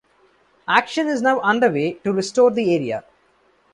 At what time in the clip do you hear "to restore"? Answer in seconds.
1.93-2.49